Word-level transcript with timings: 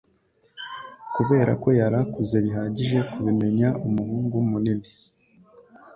Kubera 1.15 1.51
ko 1.61 1.69
yari 1.79 1.97
akuze 2.03 2.35
bihagije 2.45 2.97
kubimenya 3.09 3.67
umuhungu 3.85 4.35
munini 4.49 4.87